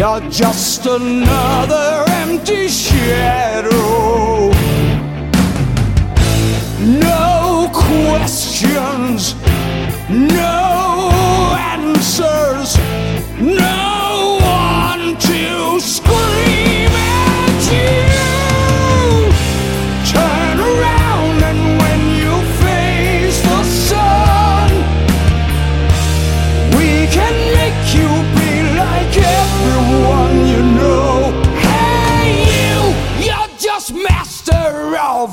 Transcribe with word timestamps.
You're 0.00 0.30
just 0.30 0.86
another 0.86 2.06
empty 2.08 2.68
shadow. 2.68 4.50
No 6.80 7.68
questions, 7.70 9.34
no 10.08 11.10
answers, 11.52 12.78
no. 13.38 13.99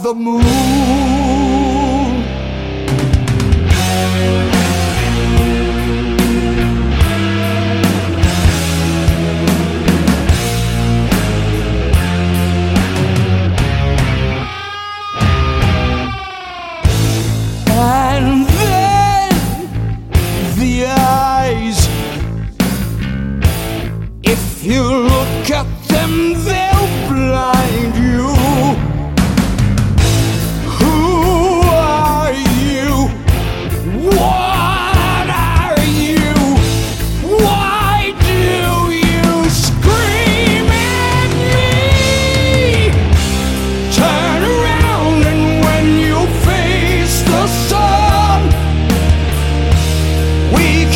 the 0.07 0.13
moon. 0.13 1.26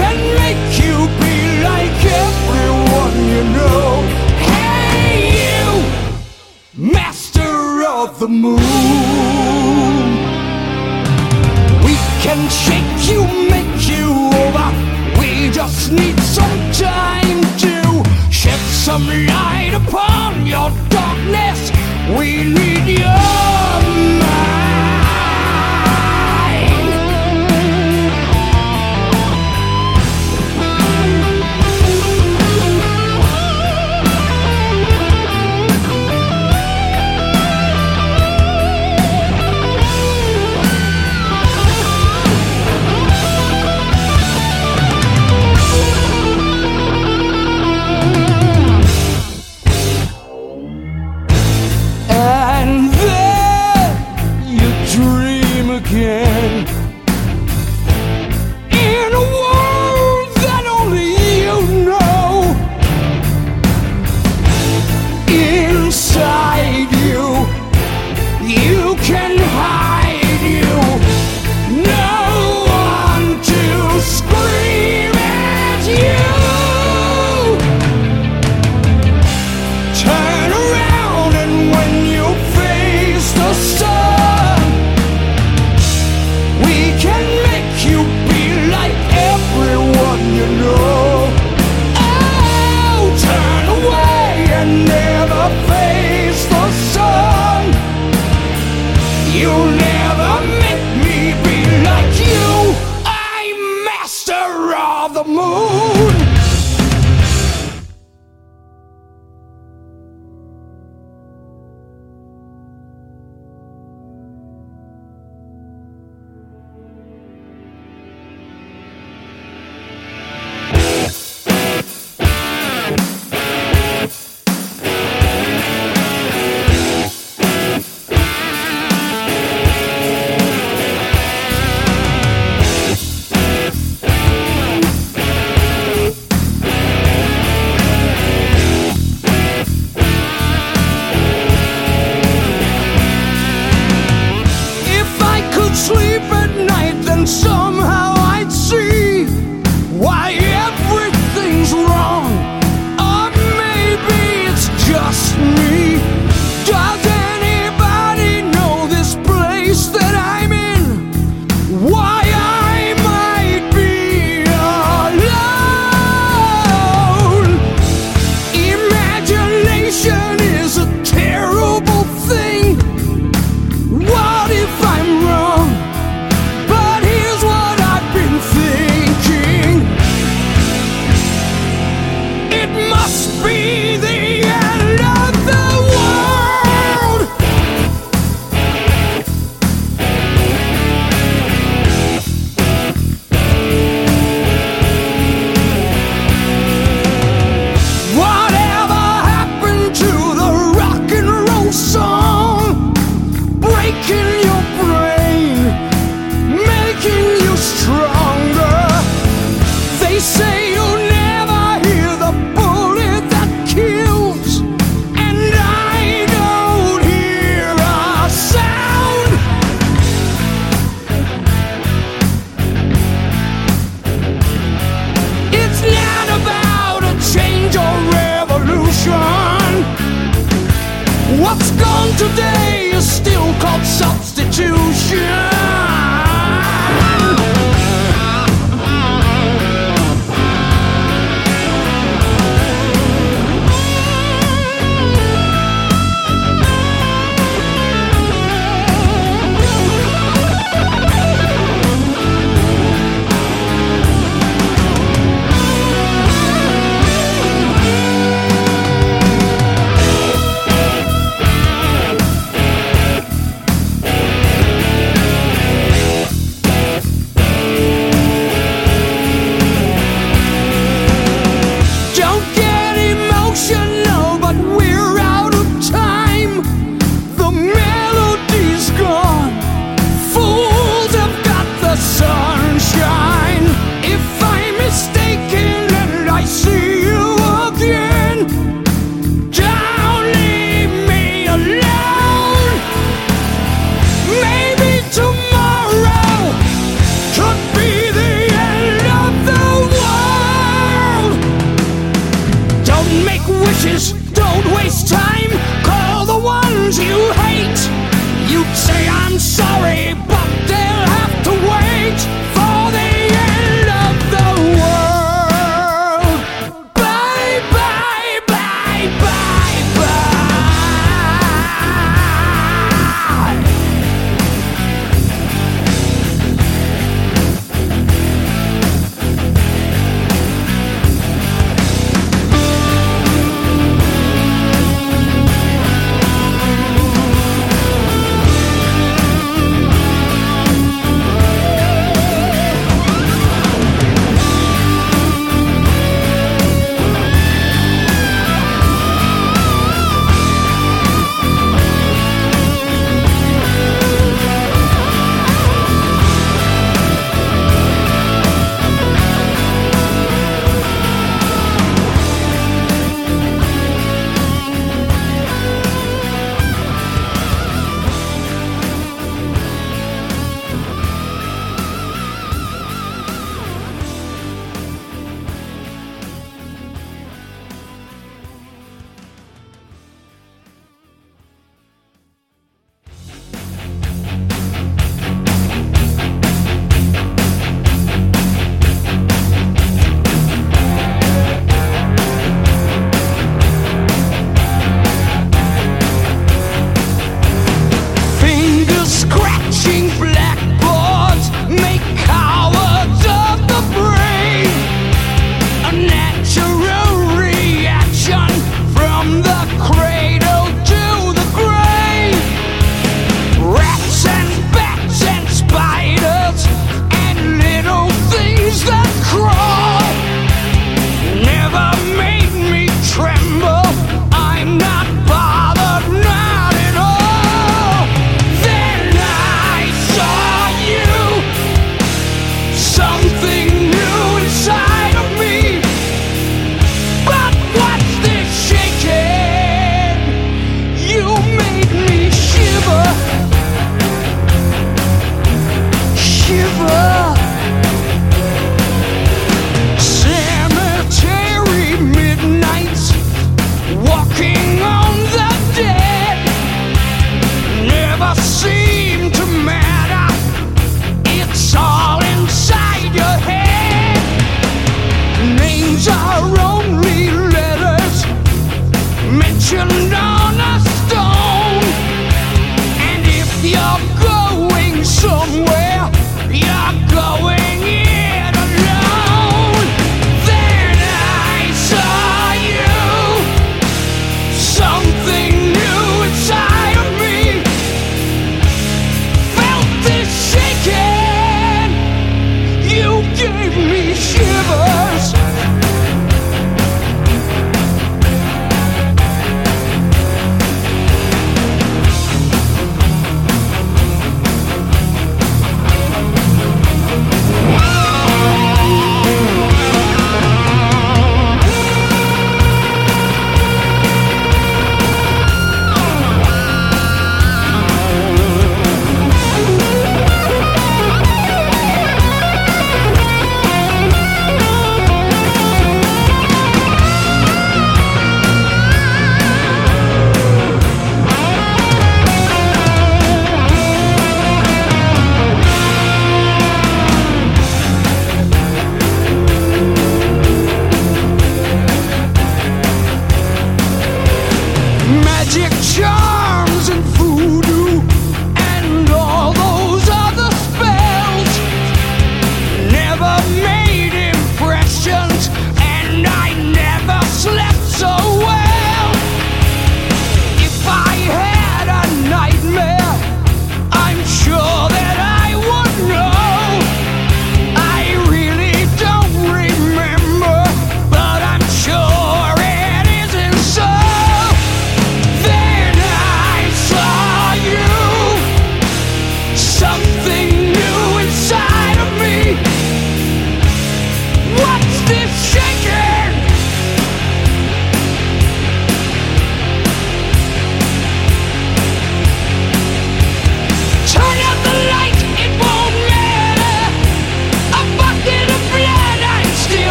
i 0.00 0.12
can 0.12 0.34
make 0.42 0.64
you 0.82 0.96
be 1.20 1.62
like 1.62 2.04
everyone 2.04 2.48
the 8.18 8.28
moon. 8.28 8.77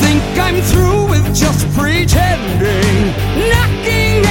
think 0.00 0.22
I'm 0.38 0.60
through 0.62 1.08
with 1.10 1.34
just 1.34 1.66
pretending, 1.74 3.12
knocking 3.50 4.25